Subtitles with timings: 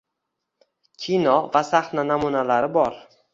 [1.03, 2.99] Kino va sahna namunalari bor?